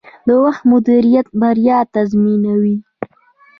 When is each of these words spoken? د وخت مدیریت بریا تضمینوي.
د 0.27 0.29
وخت 0.43 0.61
مدیریت 0.71 1.27
بریا 1.39 1.79
تضمینوي. 1.93 2.77